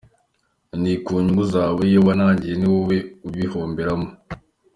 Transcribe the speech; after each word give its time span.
Ni 0.81 0.93
ku 1.03 1.11
nyungu 1.23 1.43
zawe, 1.53 1.81
iyo 1.89 1.99
winangiye 2.05 2.53
ni 2.57 2.67
wowe 2.71 2.97
ubihomberamo. 3.27 4.07